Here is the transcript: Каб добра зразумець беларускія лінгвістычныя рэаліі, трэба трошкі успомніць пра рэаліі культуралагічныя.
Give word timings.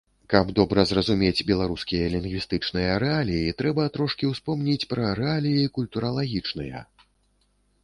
Каб 0.33 0.45
добра 0.59 0.83
зразумець 0.91 1.43
беларускія 1.49 2.05
лінгвістычныя 2.13 2.95
рэаліі, 3.05 3.53
трэба 3.61 3.83
трошкі 3.99 4.31
успомніць 4.33 4.89
пра 4.95 5.05
рэаліі 5.23 5.71
культуралагічныя. 5.79 6.79